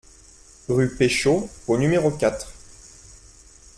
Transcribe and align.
Rue 0.67 0.95
Pechaud 0.97 1.47
au 1.67 1.77
numéro 1.77 2.09
quatre 2.09 2.51